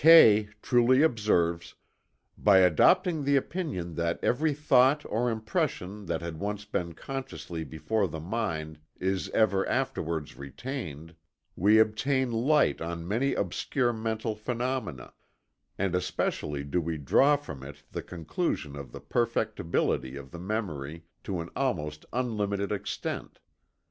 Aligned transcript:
Kay 0.03 0.49
truly 0.63 1.03
observes: 1.03 1.75
"By 2.35 2.57
adopting 2.57 3.23
the 3.23 3.35
opinion 3.35 3.93
that 3.93 4.17
every 4.23 4.51
thought 4.51 5.05
or 5.05 5.29
impression 5.29 6.07
that 6.07 6.23
had 6.23 6.39
once 6.39 6.65
been 6.65 6.93
consciously 6.93 7.63
before 7.63 8.07
the 8.07 8.19
mind 8.19 8.79
is 8.99 9.29
ever 9.29 9.63
afterwards 9.69 10.35
retained, 10.37 11.13
we 11.55 11.77
obtain 11.77 12.31
light 12.31 12.81
on 12.81 13.07
many 13.07 13.35
obscure 13.35 13.93
mental 13.93 14.33
phenomena; 14.33 15.13
and 15.77 15.93
especially 15.93 16.63
do 16.63 16.81
we 16.81 16.97
draw 16.97 17.35
from 17.35 17.61
it 17.61 17.83
the 17.91 18.01
conclusion 18.01 18.75
of 18.75 18.91
the 18.93 19.01
perfectibility 19.01 20.15
of 20.15 20.31
the 20.31 20.39
memory 20.39 21.05
to 21.25 21.41
an 21.41 21.49
almost 21.55 22.07
unlimited 22.11 22.71
extent. 22.71 23.39